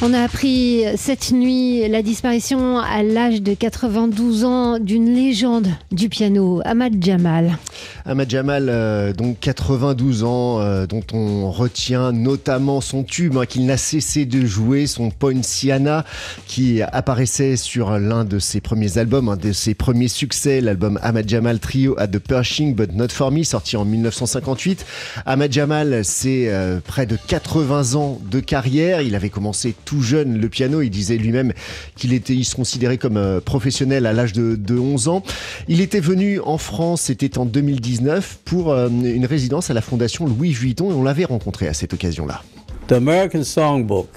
[0.00, 6.08] On a appris cette nuit la disparition à l'âge de 92 ans d'une légende du
[6.08, 7.58] piano, Ahmad Jamal.
[8.06, 13.66] Ahmad Jamal, euh, donc 92 ans, euh, dont on retient notamment son tube hein, qu'il
[13.66, 16.04] n'a cessé de jouer, son Poinciana,
[16.46, 21.28] qui apparaissait sur l'un de ses premiers albums, un de ses premiers succès, l'album Ahmad
[21.28, 24.86] Jamal Trio at the Pershing But Not For Me, sorti en 1958.
[25.26, 29.02] Ahmad Jamal, c'est euh, près de 80 ans de carrière.
[29.02, 30.82] Il avait commencé tout jeune le piano.
[30.82, 31.54] Il disait lui-même
[31.96, 35.22] qu'il était, il se considérait comme euh, professionnel à l'âge de, de 11 ans.
[35.66, 40.26] Il était venu en France, c'était en 2019, pour euh, une résidence à la Fondation
[40.26, 42.42] Louis Vuitton et on l'avait rencontré à cette occasion-là.
[42.88, 44.10] The American Songbook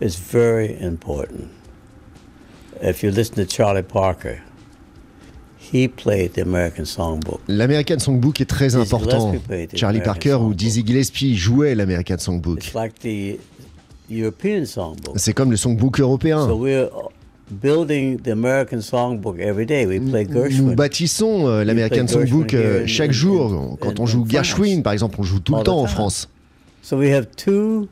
[0.00, 1.48] is very important.
[2.80, 4.38] If you listen to Charlie Parker,
[5.72, 7.40] he played the American Songbook.
[7.48, 9.34] L'American Songbook est très important.
[9.74, 10.54] Charlie Parker ou.
[10.54, 12.72] Dizzy Gillespie jouaient l'American Songbook.
[15.16, 16.46] C'est comme le songbook européen.
[16.46, 16.88] So we're
[17.50, 19.86] building the American Songbook every day.
[19.86, 20.74] We play Nous Gershwin.
[20.74, 23.52] bâtissons euh, l'American Songbook euh, chaque jour.
[23.52, 25.86] in- Quand in- on joue in Gershwin, par exemple, on joue tout le temps en.
[25.86, 26.28] France.
[26.82, 27.88] So we have two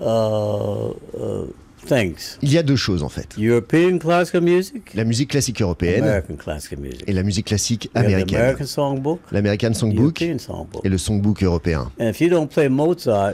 [0.00, 1.46] uh, uh,
[1.86, 3.28] things: Il y a deux choses en fait.
[3.38, 7.04] European classical music, La musique classique européenne American classical music.
[7.06, 8.38] et la musique classique américaine.
[8.40, 10.84] American Songbook, L'American Songbook European Songbook.
[10.84, 11.90] et le Songbook européen.
[12.00, 13.32] And if you don't play Mozart,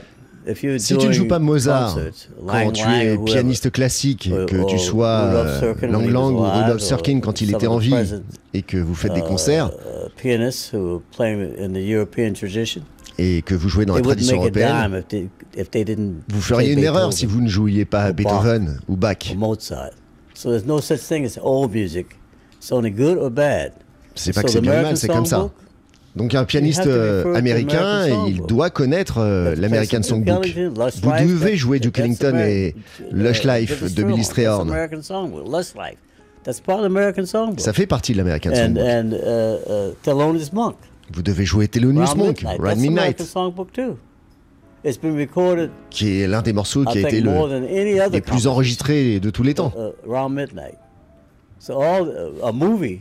[0.78, 1.98] Si tu ne joues pas Mozart,
[2.46, 7.40] quand tu es pianiste classique, que tu sois euh, Lang Lang ou Rudolf Serkin quand
[7.40, 7.94] il était en vie
[8.54, 12.82] et que vous faites des concerts uh, pianists who are playing in the European tradition,
[13.18, 15.02] et que vous jouez dans la tradition européenne,
[16.28, 18.12] vous feriez une erreur si vous ne jouiez pas.
[18.12, 19.30] Beethoven ou Bach.
[19.30, 19.90] or Mozart.
[20.34, 22.18] So there's no such thing as old music.
[22.58, 23.72] It's only good or bad.
[24.14, 25.50] C'est pas que c'est bien ou mal, c'est comme ça.
[26.16, 30.44] Donc un pianiste euh, américain, il doit connaître euh, l'American Songbook.
[31.02, 32.74] Vous devez jouer Duke Ellington et
[33.12, 34.68] Lush Life de Billy Strayhorn.
[37.58, 38.82] Ça fait partie de l'American Songbook.
[39.12, 40.72] uh, uh.
[41.12, 43.22] Vous devez jouer Thelonious Monk, American Midnight,
[45.90, 49.54] qui est l'un des morceaux qui a été le, les plus enregistrés de tous les
[49.54, 49.72] temps.
[49.76, 49.92] uh,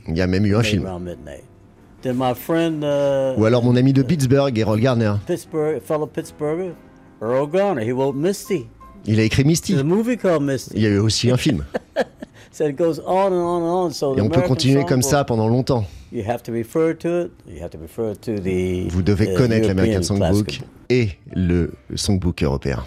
[0.07, 0.85] Il y a même eu un film.
[2.05, 5.13] My friend uh, Ou alors mon ami de Pittsburgh, Errol Garner.
[5.27, 6.73] Pittsburgh, fellow Pittsburgher,
[7.21, 8.67] Earl Garner, he wrote Misty.
[9.05, 9.73] Il a écrit Misty.
[9.73, 10.75] There's a movie called Misty.
[10.75, 11.65] Il y a eu aussi un film.
[12.51, 13.91] So it goes on and on and on.
[13.91, 15.85] So Et on peut continuer comme ça pendant longtemps.
[16.11, 17.31] You have to refer to it.
[17.47, 18.87] You have to refer to the.
[18.89, 22.83] Vous devez uh, connaître l'American Songbook et le Songbook européen.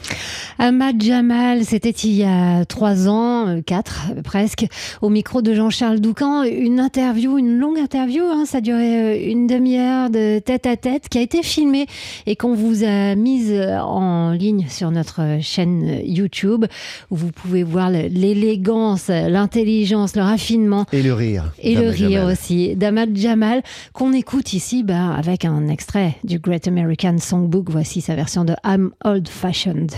[0.58, 4.66] Ahmad Jamal, c'était il y a trois ans, euh, quatre presque,
[5.02, 6.42] au micro de Jean-Charles Doucan.
[6.42, 11.08] Une interview, une longue interview, hein, ça durait euh, une demi-heure de tête à tête,
[11.08, 11.86] qui a été filmée
[12.26, 16.64] et qu'on vous a mise euh, en ligne sur notre chaîne YouTube,
[17.12, 20.86] où vous pouvez voir l'élégance, l'intelligence, le raffinement.
[20.92, 21.52] Et le rire.
[21.62, 22.32] Et le d'Ahmad rire Jamal.
[22.32, 23.62] aussi d'Ahmad Jamal,
[23.92, 27.70] qu'on écoute ici bah, avec un extrait du Great American Songbook.
[27.70, 29.92] Voici sa version de I'm Old Fashioned.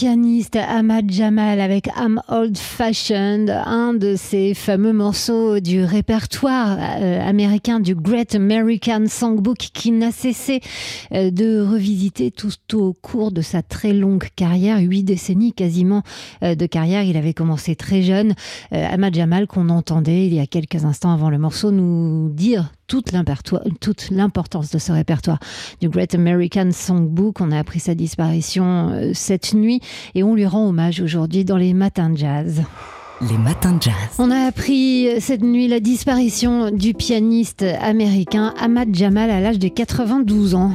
[0.00, 7.20] Pianiste Ahmad Jamal avec I'm Old Fashioned, un de ces fameux morceaux du répertoire euh,
[7.20, 10.62] américain du Great American Songbook qui n'a cessé
[11.12, 16.02] euh, de revisiter tout, au cours de sa très longue carrière, huit décennies quasiment
[16.42, 17.02] euh, de carrière.
[17.02, 18.32] Il avait commencé très jeune.
[18.72, 24.10] Ahmad Jamal qu'on entendait il y a quelques instants avant le morceau nous dire toute
[24.10, 25.38] l'importance de ce répertoire
[25.80, 27.40] du Great American Songbook.
[27.40, 29.80] On a appris sa disparition euh, cette nuit
[30.14, 32.62] et on lui rend hommage aujourd'hui dans les matins de jazz.
[33.30, 33.94] Les matins de jazz.
[34.18, 39.58] On a appris euh, cette nuit la disparition du pianiste américain Ahmad Jamal à l'âge
[39.58, 40.72] de 92 ans.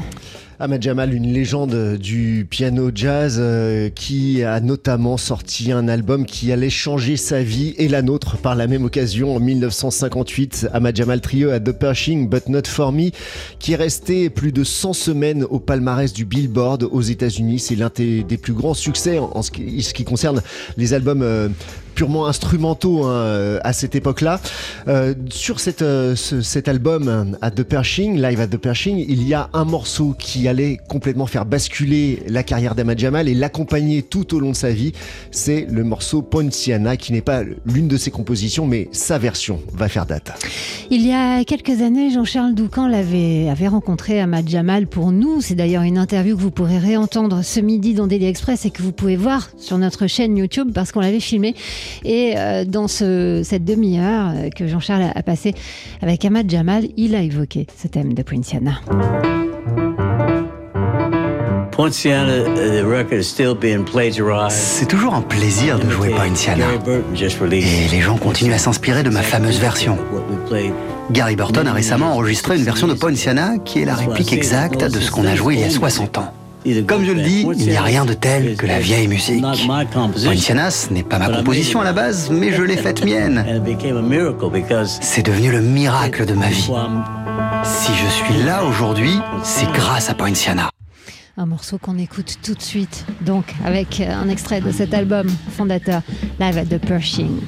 [0.58, 6.50] Ahmad Jamal, une légende du piano jazz euh, qui a notamment sorti un album qui
[6.54, 10.70] allait changer sa vie et la nôtre par la même occasion en 1958.
[10.72, 13.10] Ahmad Jamal Trio à The Pershing But Not For Me
[13.60, 17.60] qui est resté plus de 100 semaines au palmarès du Billboard aux États-Unis.
[17.60, 20.42] C'est l'un des, plus grands succès en ce qui, concerne
[20.78, 21.50] les albums euh,
[21.96, 24.40] purement instrumentaux hein, à cette époque-là.
[24.88, 29.50] Euh, sur euh, cet album à The Pershing, Live at The Pershing, il y a
[29.54, 34.40] un morceau qui allait complètement faire basculer la carrière d'Ahmad Jamal et l'accompagner tout au
[34.40, 34.92] long de sa vie.
[35.32, 39.88] C'est le morceau Poinciana, qui n'est pas l'une de ses compositions, mais sa version va
[39.90, 40.32] faire date.
[40.92, 45.42] Il y a quelques années, Jean-Charles Doucan l'avait avait rencontré Ahmad Jamal pour nous.
[45.42, 48.82] C'est d'ailleurs une interview que vous pourrez réentendre ce midi dans Daily Express et que
[48.82, 51.56] vous pouvez voir sur notre chaîne YouTube parce qu'on l'avait filmé.
[52.04, 55.54] Et euh, dans cette demi-heure euh, que Jean-Charles a passé
[56.02, 58.82] avec Ahmad Jamal, il a évoqué ce thème de Poinciana.
[64.50, 66.68] C'est toujours un plaisir de jouer Poinciana.
[67.52, 69.98] Et les gens continuent à s'inspirer de ma fameuse version.
[71.12, 75.00] Gary Burton a récemment enregistré une version de Poinciana qui est la réplique exacte de
[75.00, 76.34] ce qu'on a joué il y a 60 ans.
[76.88, 79.44] Comme je le dis, il n'y a rien de tel que la vieille musique.
[79.92, 83.46] Poinciana, n'est pas ma composition à la base, mais je l'ai faite mienne.
[85.02, 86.72] C'est devenu le miracle de ma vie.
[87.64, 90.70] Si je suis là aujourd'hui, c'est grâce à Poinciana.
[91.38, 96.02] Un morceau qu'on écoute tout de suite, donc avec un extrait de cet album fondateur
[96.40, 97.42] Live at the Pershing.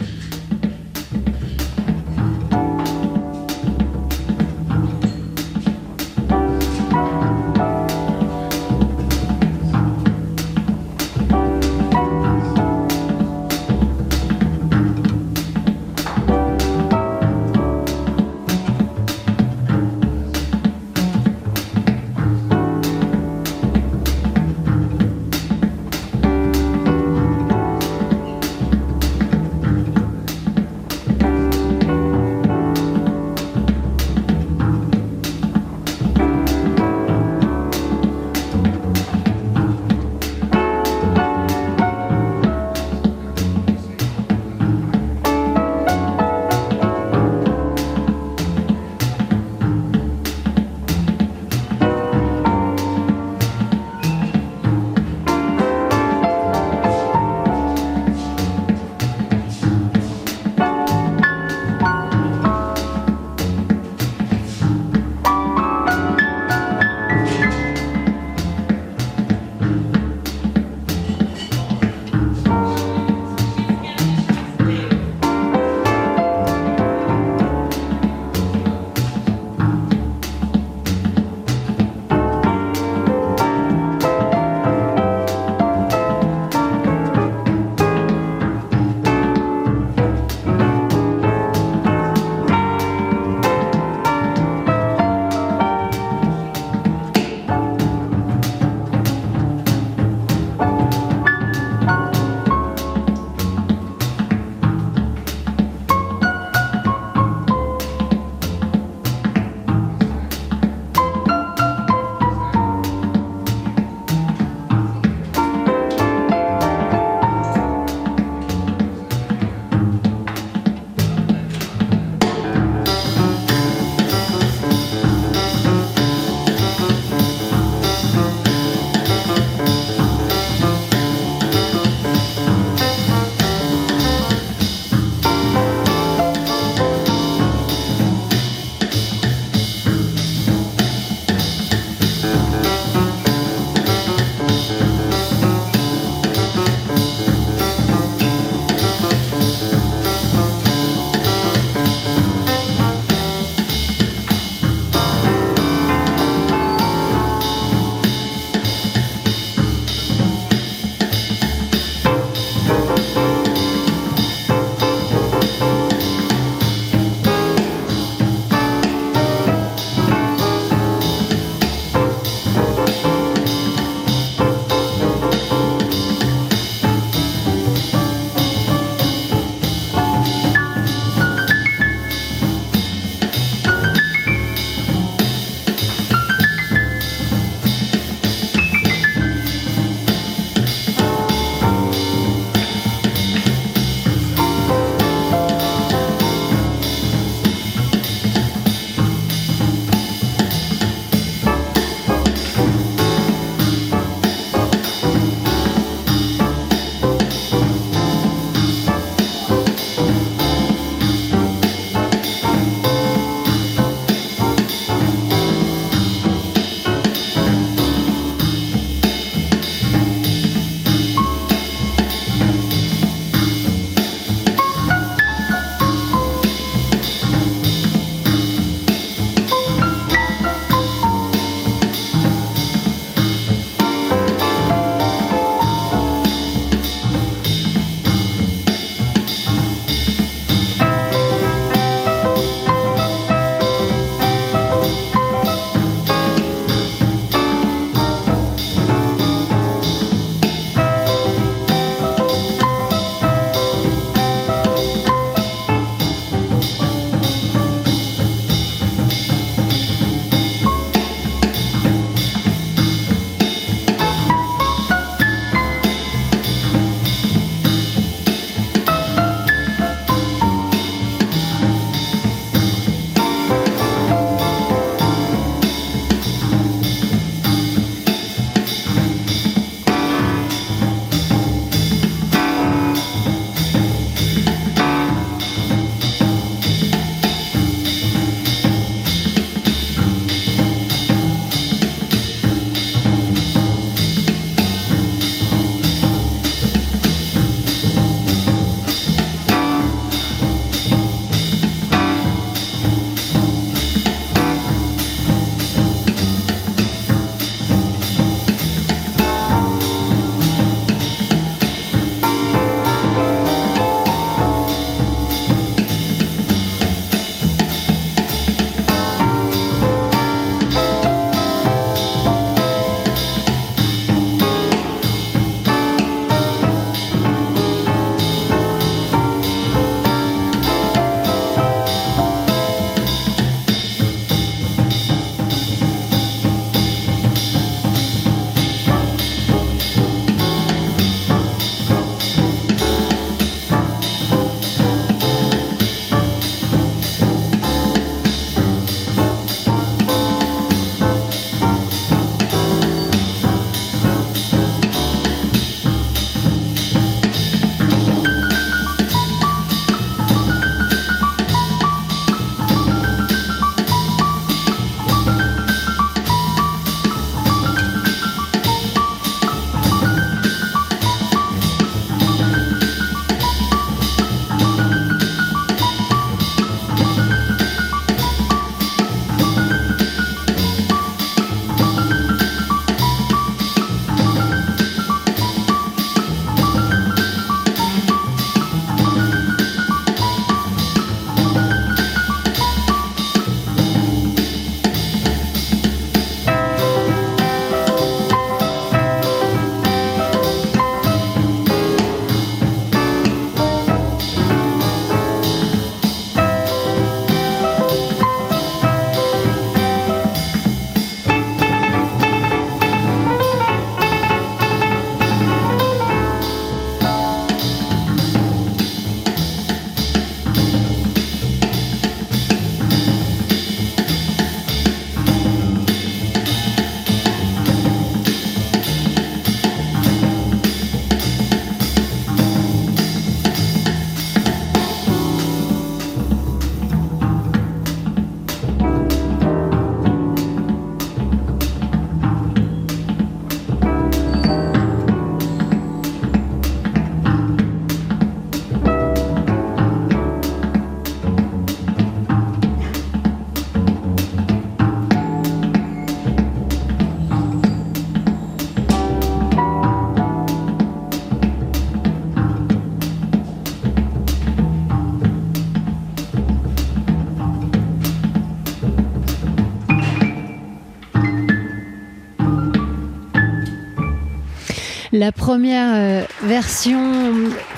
[475.17, 477.33] La première euh, version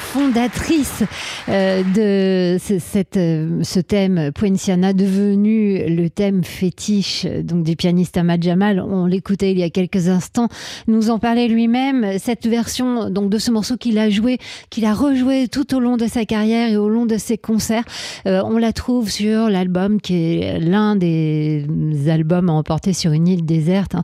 [0.09, 1.03] fondatrice
[1.49, 8.17] euh, de ce, cette, euh, ce thème Poinciana devenu le thème fétiche donc du pianiste
[8.17, 8.79] Ahmad Jamal.
[8.79, 10.47] On l'écoutait il y a quelques instants,
[10.87, 12.17] nous en parlait lui-même.
[12.17, 14.39] Cette version donc de ce morceau qu'il a joué,
[14.71, 17.83] qu'il a rejoué tout au long de sa carrière et au long de ses concerts,
[18.25, 21.65] on la trouve sur l'album qui est l'un des
[22.07, 23.93] albums à emporter sur une île déserte.
[23.93, 24.03] Hein.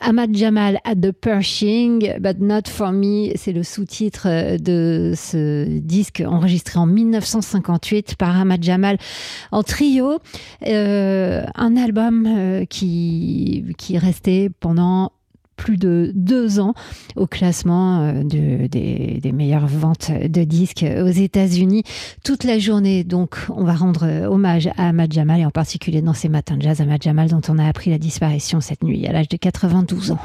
[0.00, 5.39] Ahmad Jamal at the Pershing, but not for me, c'est le sous-titre de ce
[5.80, 8.98] disque enregistré en 1958 par Ahmad Jamal
[9.52, 10.18] en trio.
[10.66, 15.12] Euh, un album euh, qui, qui est resté pendant
[15.56, 16.72] plus de deux ans
[17.16, 21.82] au classement euh, de, des, des, meilleures ventes de disques aux États-Unis.
[22.24, 26.14] Toute la journée, donc, on va rendre hommage à Ahmad Jamal et en particulier dans
[26.14, 29.12] ces matins de jazz, Ahmad Jamal dont on a appris la disparition cette nuit à
[29.12, 30.18] l'âge de 92 ans.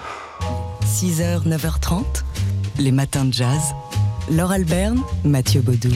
[0.86, 2.04] 6h, 9h30,
[2.80, 3.74] les matins de jazz.
[4.32, 5.90] Laure Alberne, Mathieu Baudou.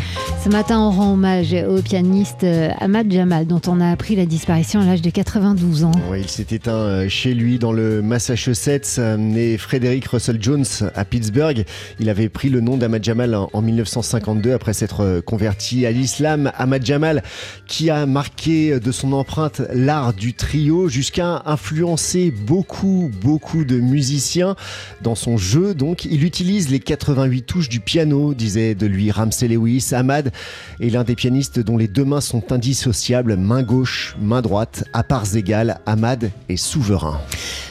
[0.44, 4.26] Ce matin, on rend hommage au pianiste euh, Ahmad Jamal, dont on a appris la
[4.26, 5.92] disparition à l'âge de 92 ans.
[6.10, 10.66] Oui, il s'est éteint euh, chez lui dans le Massachusetts, euh, né Frédéric Russell Jones
[10.96, 11.66] à Pittsburgh.
[12.00, 16.52] Il avait pris le nom d'Ahmad Jamal en 1952 après s'être converti à l'islam.
[16.56, 17.24] Ahmad Jamal,
[17.68, 24.56] qui a marqué de son empreinte l'art du trio jusqu'à influencer beaucoup, beaucoup de musiciens
[25.02, 25.74] dans son jeu.
[25.74, 27.80] Donc, il utilise les 88 touches du
[28.34, 29.90] disait de lui Ramsey Lewis.
[29.92, 30.32] Ahmad
[30.80, 35.04] est l'un des pianistes dont les deux mains sont indissociables, main gauche, main droite, à
[35.04, 35.80] parts égales.
[35.86, 37.20] Ahmad est souverain.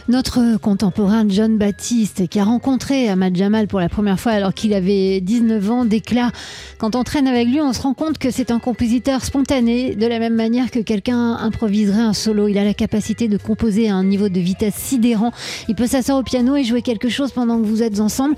[0.09, 4.73] Notre contemporain John Baptiste, qui a rencontré Ahmad Jamal pour la première fois alors qu'il
[4.73, 6.33] avait 19 ans, déclare
[6.79, 10.07] Quand on traîne avec lui, on se rend compte que c'est un compositeur spontané, de
[10.07, 12.49] la même manière que quelqu'un improviserait un solo.
[12.49, 15.33] Il a la capacité de composer à un niveau de vitesse sidérant.
[15.69, 18.35] Il peut s'asseoir au piano et jouer quelque chose pendant que vous êtes ensemble.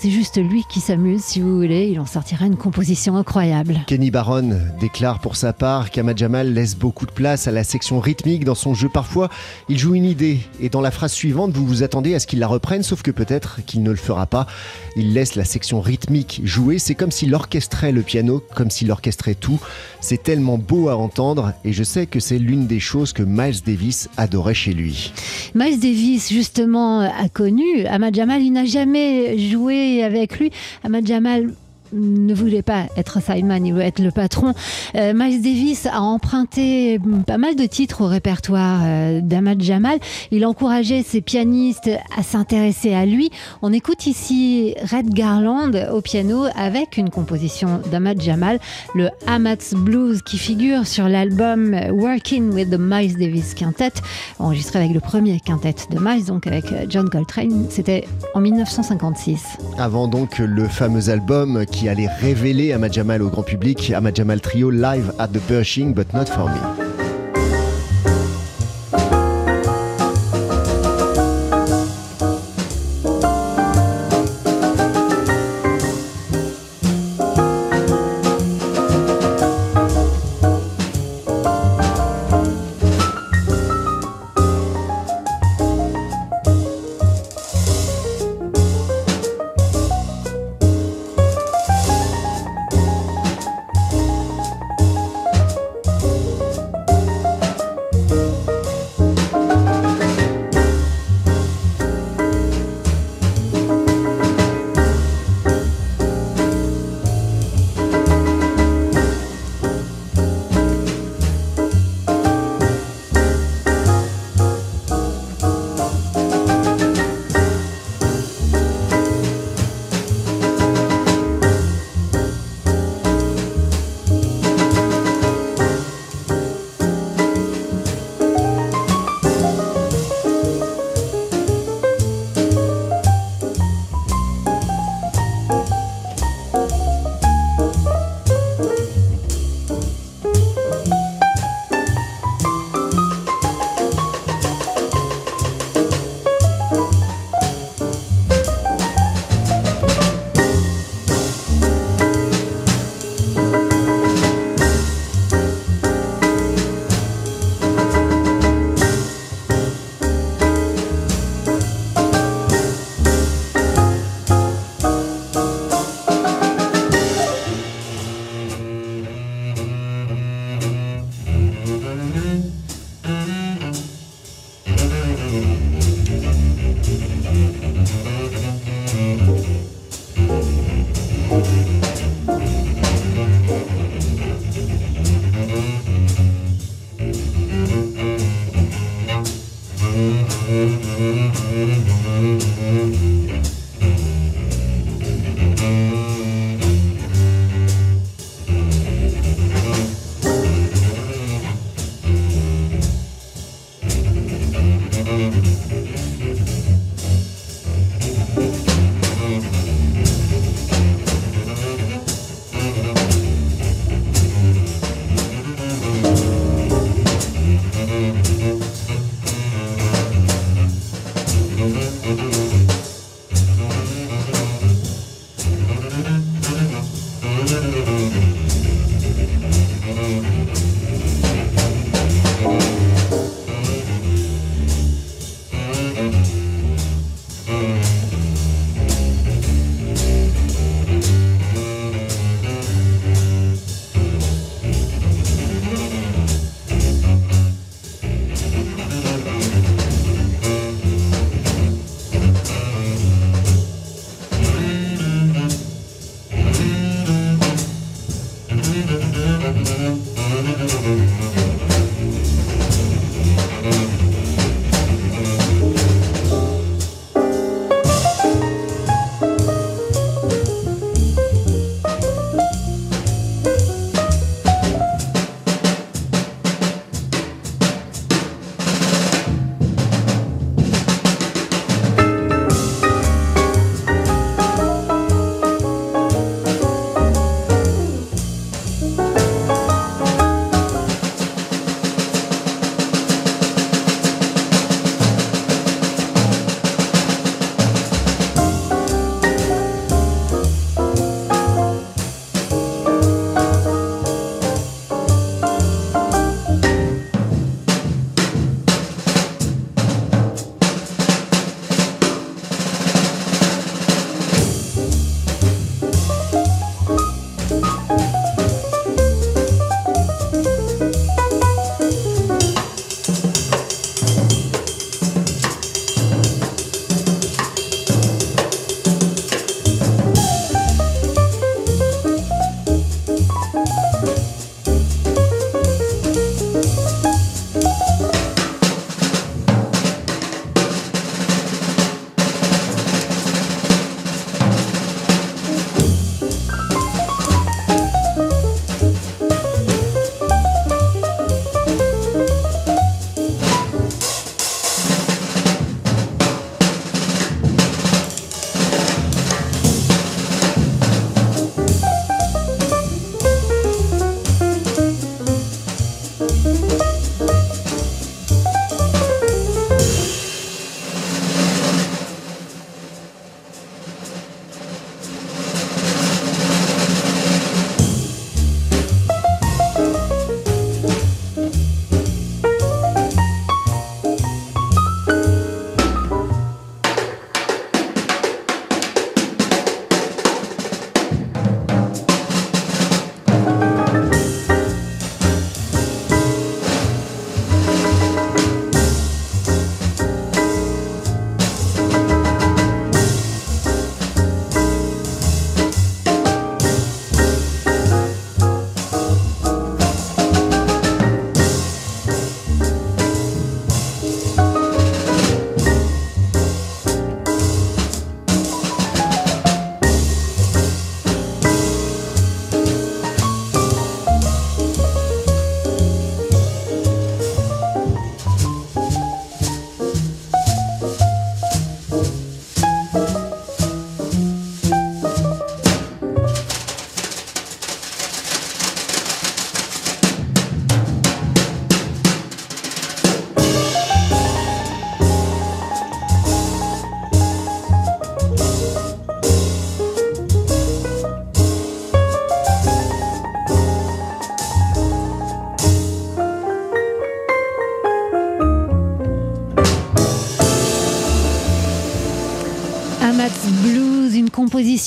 [0.00, 1.88] C'est juste lui qui s'amuse, si vous voulez.
[1.88, 3.80] Il en sortira une composition incroyable.
[3.88, 7.98] Kenny Barron déclare pour sa part qu'Ahmad Jamal laisse beaucoup de place à la section
[7.98, 8.88] rythmique dans son jeu.
[8.88, 9.28] Parfois,
[9.68, 12.38] il joue une idée et dans la phrase suivante, vous vous attendez à ce qu'il
[12.38, 14.46] la reprenne, sauf que peut-être qu'il ne le fera pas.
[14.94, 16.78] Il laisse la section rythmique jouer.
[16.78, 19.58] C'est comme s'il orchestrait le piano, comme s'il orchestrait tout.
[20.00, 23.62] C'est tellement beau à entendre et je sais que c'est l'une des choses que Miles
[23.66, 25.12] Davis adorait chez lui.
[25.56, 28.42] Miles Davis, justement, a connu Ahmad Jamal.
[28.42, 30.50] Il n'a jamais joué avec lui.
[30.84, 31.52] Ahmad Jamal
[31.92, 34.54] ne voulait pas être sideman, il voulait être le patron.
[34.94, 39.20] Euh, Miles Davis a emprunté pas mal de titres au répertoire euh,
[39.58, 39.98] Jamal.
[40.30, 43.30] Il encourageait ses pianistes à s'intéresser à lui.
[43.62, 48.58] On écoute ici Red Garland au piano avec une composition d'Ahmad Jamal,
[48.94, 53.92] le Ahmad's Blues qui figure sur l'album Working with the Miles Davis Quintet,
[54.38, 57.66] enregistré avec le premier quintet de Miles, donc avec John Coltrane.
[57.70, 59.58] C'était en 1956.
[59.78, 64.40] Avant donc le fameux album qui allait révéler Ahmad Jamal au grand public, Ahmad Jamal
[64.40, 66.87] Trio live at the Pershing, but not for me.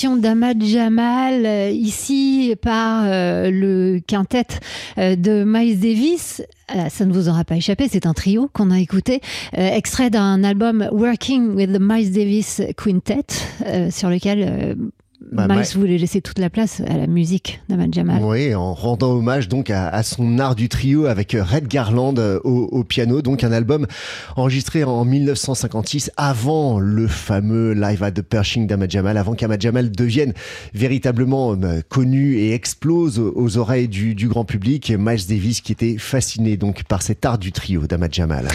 [0.10, 4.48] d'Ahmad Jamal, euh, ici par euh, le quintet
[4.98, 6.42] euh, de Miles Davis.
[6.90, 9.22] ça ne vous aura pas échappé, c'est un trio qu'on a écouté,
[9.54, 13.28] extrait d'un album Working with the Miles Davis Quintet,
[13.92, 14.76] sur lequel
[15.32, 18.22] bah, Miles voulait laisser toute la place à la musique d'Ahmad Jamal.
[18.22, 22.84] Oui, en rendant hommage donc à, son art du trio avec Red Garland euh, au,
[22.84, 23.88] piano, donc un album
[24.36, 29.92] enregistré en 1956 avant le fameux Live at the Pershing d'Ahmad Jamal, avant qu'Ahmad Jamal
[29.92, 30.34] devienne
[30.74, 34.94] véritablement euh, connu et explose aux oreilles du, grand public.
[34.98, 38.48] Miles Davis qui était fasciné donc par cet art du trio d'Ahmad Jamal.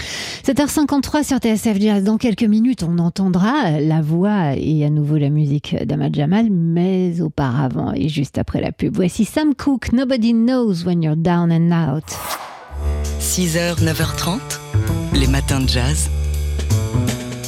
[0.45, 2.03] 7h53 sur TSF Jazz.
[2.03, 7.21] Dans quelques minutes, on entendra la voix et à nouveau la musique d'Ahmad Jamal mais
[7.21, 8.95] auparavant et juste après la pub.
[8.95, 12.05] Voici Sam Cooke, Nobody Knows When You're Down and Out.
[13.19, 14.39] 6h, 9h30,
[15.13, 16.09] les matins de jazz.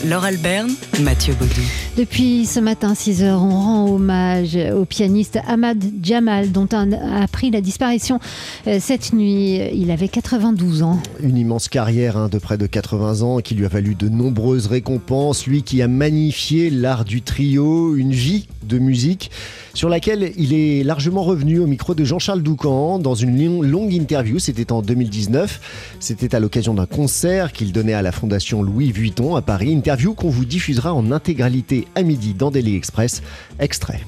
[0.05, 1.61] Laure Alberne, Mathieu Baudou.
[1.97, 7.21] Depuis ce matin, 6 h on rend hommage au pianiste Ahmad Jamal, dont on a
[7.21, 8.19] appris la disparition
[8.67, 9.59] euh, cette nuit.
[9.73, 10.99] Il avait 92 ans.
[11.21, 14.67] Une immense carrière hein, de près de 80 ans qui lui a valu de nombreuses
[14.67, 15.45] récompenses.
[15.47, 19.31] Lui qui a magnifié l'art du trio, une vie de musique
[19.73, 24.39] sur laquelle il est largement revenu au micro de Jean-Charles Doucan dans une longue interview.
[24.39, 25.97] C'était en 2019.
[25.99, 29.71] C'était à l'occasion d'un concert qu'il donnait à la Fondation Louis Vuitton à Paris.
[29.89, 33.23] Interview qu'on vous diffusera en intégralité à midi dans Daily Express.
[33.57, 34.01] Extrait.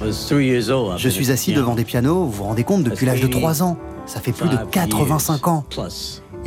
[0.00, 3.76] Je suis assis devant des pianos, vous vous rendez compte, depuis l'âge de 3 ans.
[4.06, 5.64] Ça fait plus de 85 ans.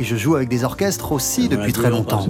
[0.00, 2.26] Et je joue avec des orchestres aussi depuis très longtemps.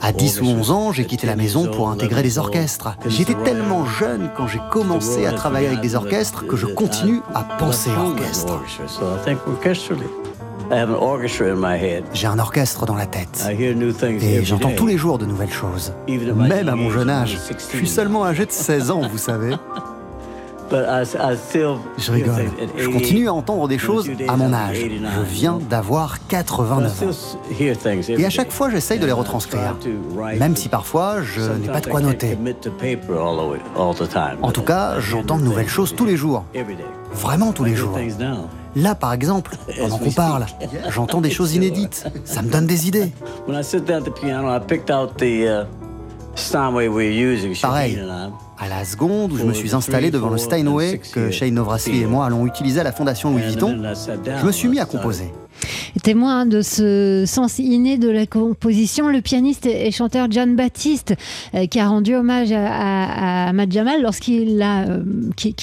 [0.00, 2.96] À 10 ou 11 ans, j'ai quitté la maison pour intégrer des orchestres.
[3.08, 7.42] J'étais tellement jeune quand j'ai commencé à travailler avec des orchestres que je continue à
[7.42, 8.60] penser orchestre.
[12.12, 13.46] J'ai un orchestre dans la tête.
[14.20, 15.92] Et j'entends tous les jours de nouvelles choses.
[16.08, 17.38] Même à mon jeune âge.
[17.72, 19.54] Je suis seulement âgé de 16 ans, vous savez.
[21.98, 22.46] Je rigole.
[22.76, 24.78] Je continue à entendre des choses à mon âge.
[24.80, 27.38] Je viens d'avoir 89 ans.
[28.18, 29.76] Et à chaque fois, j'essaye de les retranscrire.
[30.38, 32.36] Même si parfois, je n'ai pas de quoi noter.
[34.42, 36.44] En tout cas, j'entends de nouvelles choses tous les jours.
[37.12, 37.96] Vraiment tous les jours.
[38.76, 40.46] Là, par exemple, pendant qu'on parle,
[40.90, 42.06] j'entends des choses inédites.
[42.24, 43.12] Ça me donne des idées.
[47.62, 48.00] Pareil,
[48.58, 52.06] à la seconde où je me suis installé devant le Steinway que Shane Novrasli et
[52.06, 53.80] moi allons utiliser à la Fondation Louis Vuitton,
[54.40, 55.32] je me suis mis à composer.
[56.02, 61.14] Témoin de ce sens inné de la composition, le pianiste et chanteur John Baptiste,
[61.54, 65.02] euh, qui a rendu hommage à, à, Jamal lorsqu'il euh,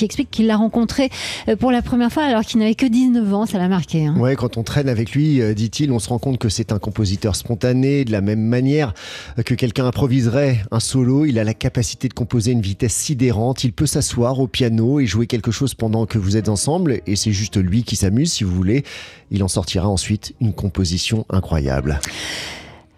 [0.01, 1.09] explique qu'il l'a rencontré
[1.47, 4.05] euh, pour la première fois alors qu'il n'avait que 19 ans, ça l'a marqué.
[4.05, 4.15] Hein.
[4.37, 8.05] Quand on traîne avec lui, dit-il, on se rend compte que c'est un compositeur spontané,
[8.05, 8.93] de la même manière
[9.45, 11.25] que quelqu'un improviserait un solo.
[11.25, 13.63] Il a la capacité de composer une vitesse sidérante.
[13.63, 17.15] Il peut s'asseoir au piano et jouer quelque chose pendant que vous êtes ensemble, et
[17.15, 18.83] c'est juste lui qui s'amuse, si vous voulez.
[19.31, 21.99] Il en sortira ensuite une composition incroyable.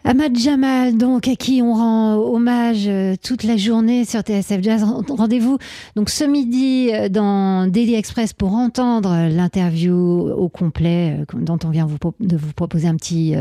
[0.05, 4.83] Ahmad Jamal, donc, à qui on rend hommage euh, toute la journée sur TSF Jazz.
[5.07, 5.59] Rendez-vous
[5.95, 11.69] donc ce midi euh, dans Daily Express pour entendre l'interview au complet euh, dont on
[11.69, 13.33] vient vous, de vous proposer un petit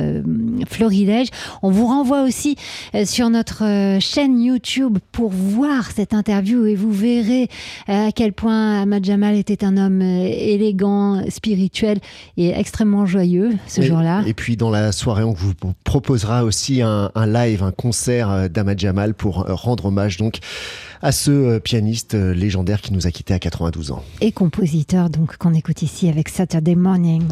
[0.68, 1.28] florilège.
[1.62, 2.56] On vous renvoie aussi
[3.04, 7.48] sur notre chaîne YouTube pour voir cette interview et vous verrez
[7.88, 11.98] à quel point Ahmad Jamal était un homme élégant, spirituel
[12.36, 14.22] et extrêmement joyeux ce jour-là.
[14.26, 15.52] Et puis dans la soirée, on vous
[15.84, 20.40] proposera aussi aussi un, live, un concert euh, d'Ahmad Jamal pour euh, rendre hommage donc
[21.00, 24.04] à ce euh, pianiste légendaire qui nous a quittés à 92 ans.
[24.20, 27.22] Et compositeur donc qu'on écoute ici avec Saturday Morning.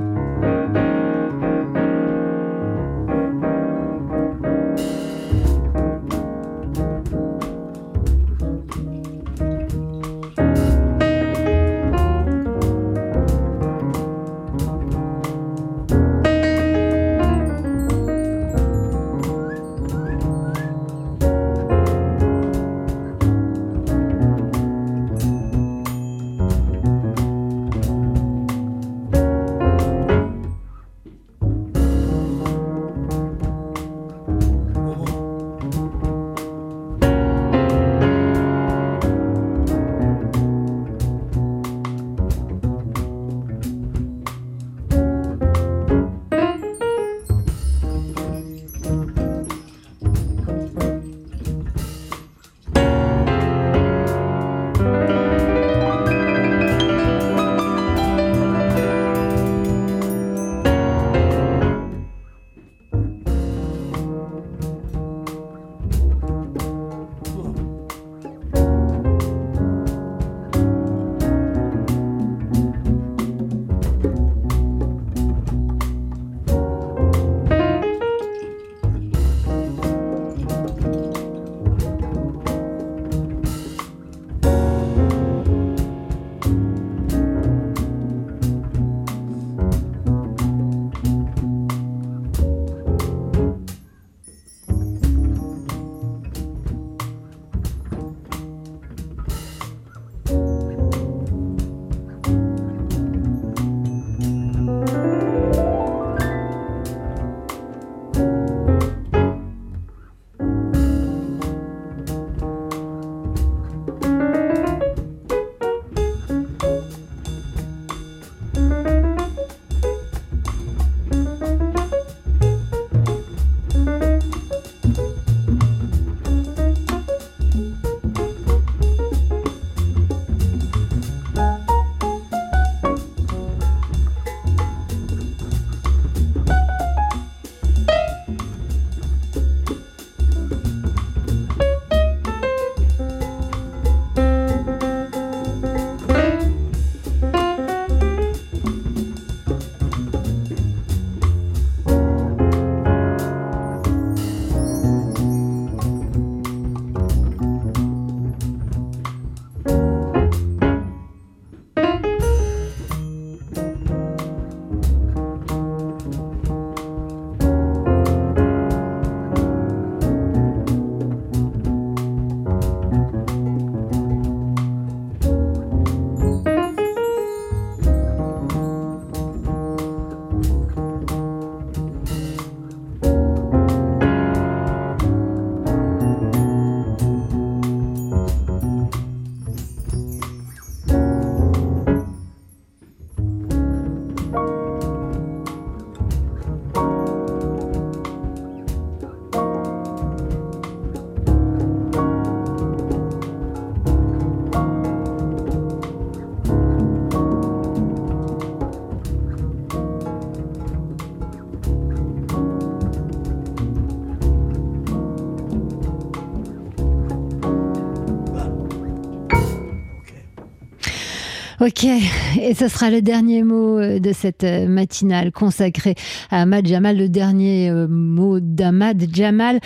[221.62, 225.94] Ok, et ce sera le dernier mot euh, de cette euh, matinale consacrée
[226.30, 229.60] à Ahmad Jamal, le dernier euh, mot d'Ahmad Jamal,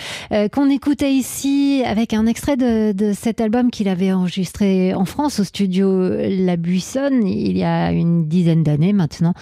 [0.51, 5.45] qu'on écoutait ici avec un extrait de, cet album qu'il avait enregistré en France au
[5.45, 9.33] studio La Buissonne il y a une dizaine d'années maintenant.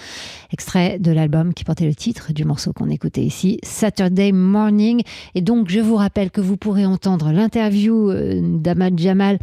[0.52, 5.02] Extrait de l'album qui portait le titre du morceau qu'on écoutait ici, Saturday Morning.
[5.34, 9.38] Et donc, je vous rappelle que vous pourrez entendre l'interview d'Ahmad Jamal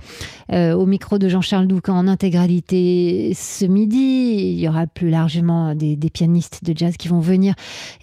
[0.51, 3.00] au micro de Jean-Charles Doucan en intégralité
[3.35, 4.53] ce midi.
[4.53, 7.53] Il y aura plus largement des, pianistes de jazz qui vont venir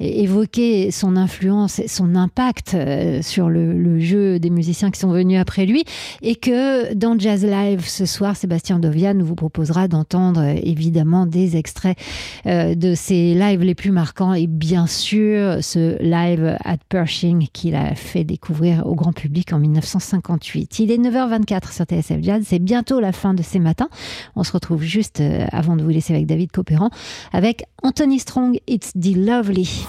[0.00, 5.66] évoquer son influence, son impact euh, sur le, jeu des musiciens qui sont venus après
[5.66, 5.84] lui.
[6.22, 11.98] Et que dans Jazz Live ce soir, Sébastien Dovian vous proposera d'entendre évidemment des extraits
[12.46, 17.74] euh, de ses lives les plus marquants et bien sûr ce live at Pershing qu'il
[17.74, 20.78] a fait découvrir au grand public en 1958.
[20.78, 22.44] Il est 9h24 sur TSF Jazz.
[22.46, 23.88] C'est bientôt la fin de ces matins.
[24.36, 26.90] On se retrouve juste euh, avant de vous laisser avec David Copéran,
[27.32, 29.86] avec Anthony Strong, It's the Lovely.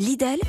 [0.00, 0.40] Lidl